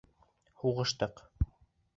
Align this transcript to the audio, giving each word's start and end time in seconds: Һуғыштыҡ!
Һуғыштыҡ! 0.63 1.23